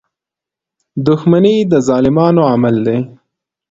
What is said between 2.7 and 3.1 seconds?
دی.